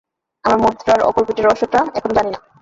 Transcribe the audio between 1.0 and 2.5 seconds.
অপর পিঠের রহস্যটা এখনও জানি না!